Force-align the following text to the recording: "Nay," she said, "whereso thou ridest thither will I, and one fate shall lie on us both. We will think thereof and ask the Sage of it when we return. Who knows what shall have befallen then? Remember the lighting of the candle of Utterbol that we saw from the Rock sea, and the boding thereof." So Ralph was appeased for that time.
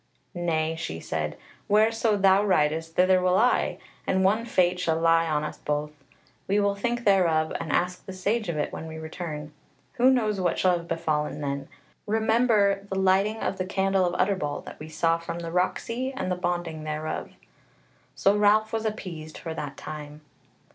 "Nay," 0.33 0.75
she 0.75 0.99
said, 0.99 1.37
"whereso 1.69 2.17
thou 2.19 2.43
ridest 2.43 2.95
thither 2.95 3.21
will 3.21 3.37
I, 3.37 3.77
and 4.07 4.23
one 4.23 4.45
fate 4.45 4.79
shall 4.79 4.99
lie 4.99 5.27
on 5.27 5.43
us 5.43 5.59
both. 5.59 5.91
We 6.47 6.59
will 6.59 6.73
think 6.73 7.03
thereof 7.05 7.53
and 7.59 7.71
ask 7.71 8.03
the 8.07 8.11
Sage 8.11 8.49
of 8.49 8.57
it 8.57 8.73
when 8.73 8.87
we 8.87 8.97
return. 8.97 9.53
Who 9.97 10.09
knows 10.09 10.41
what 10.41 10.57
shall 10.57 10.75
have 10.75 10.87
befallen 10.87 11.41
then? 11.41 11.67
Remember 12.07 12.81
the 12.89 12.97
lighting 12.97 13.41
of 13.43 13.59
the 13.59 13.65
candle 13.67 14.07
of 14.07 14.19
Utterbol 14.19 14.61
that 14.65 14.79
we 14.79 14.89
saw 14.89 15.19
from 15.19 15.37
the 15.37 15.51
Rock 15.51 15.77
sea, 15.77 16.11
and 16.17 16.31
the 16.31 16.35
boding 16.35 16.83
thereof." 16.83 17.33
So 18.15 18.35
Ralph 18.35 18.73
was 18.73 18.85
appeased 18.85 19.37
for 19.37 19.53
that 19.53 19.77
time. 19.77 20.21